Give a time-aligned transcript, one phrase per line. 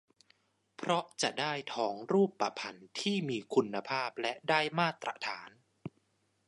[0.77, 5.49] เพราะจะได้ทองรูปพรรณที่มีคุณภาพและได้มาตรฐาน